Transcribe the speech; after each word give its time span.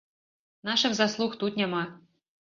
Нашых 0.69 0.95
заслуг 0.99 1.35
тут 1.43 1.59
няма. 1.61 1.83